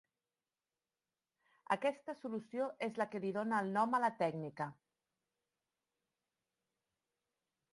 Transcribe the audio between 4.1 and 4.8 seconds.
tècnica.